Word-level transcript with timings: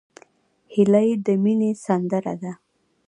هیلۍ 0.73 1.09
د 1.25 1.27
مینې 1.43 1.71
سندره 1.85 2.33
ده 2.41 2.53